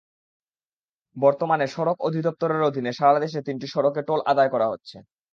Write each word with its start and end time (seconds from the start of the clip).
বর্তমানে 1.15 1.65
সড়ক 1.67 1.97
অধিদপ্তরের 2.07 2.61
অধীনে 2.61 2.91
সারা 2.93 3.19
দেশে 3.19 3.39
তিনটি 3.47 3.67
সড়কে 3.67 4.01
টোল 4.07 4.19
আদায় 4.31 4.51
করা 4.53 4.67
হচ্ছে। 4.69 4.97